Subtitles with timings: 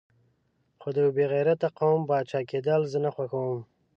[0.79, 3.59] خو د یو بې غیرته قوم پاچا کېدل زه نه خوښوم.